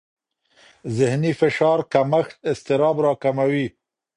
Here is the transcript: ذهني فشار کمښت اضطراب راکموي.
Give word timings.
ذهني 0.97 1.31
فشار 1.39 1.79
کمښت 1.93 2.33
اضطراب 2.51 2.95
راکموي. 3.05 3.65